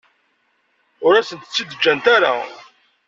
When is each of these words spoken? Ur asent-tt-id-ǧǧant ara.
Ur 1.05 1.13
asent-tt-id-ǧǧant 1.15 2.05
ara. 2.15 2.33